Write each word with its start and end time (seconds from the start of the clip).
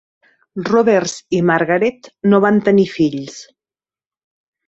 Roberts 0.69 1.11
i 1.39 1.41
Margaret 1.49 2.09
no 2.31 2.39
van 2.47 2.59
tenir 2.69 2.87
fills. 2.97 3.39